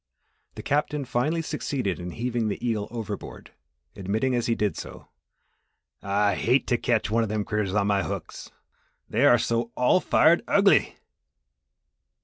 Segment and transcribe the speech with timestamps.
[0.55, 3.51] _Page 20] The Captain finally succeeded in heaving the eel overboard,
[3.95, 5.09] admitting as he did so,
[6.01, 8.49] "I hate to ketch one of them critters on my hooks
[9.07, 10.97] they are so all fired ugly!"